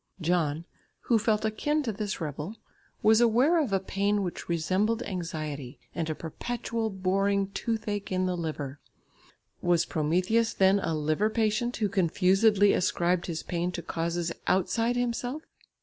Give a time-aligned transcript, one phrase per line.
[0.19, 0.65] John,
[1.01, 2.55] who felt akin to this rebel,
[3.03, 8.35] was aware of a pain which resembled anxiety, and a perpetual boring "toothache in the
[8.35, 8.79] liver."
[9.61, 15.43] Was Prometheus then a liver patient who confusedly ascribed his pain to causes outside himself?